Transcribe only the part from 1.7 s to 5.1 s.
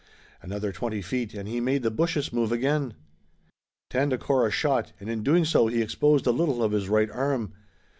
the bushes move again. Tandakora shot, and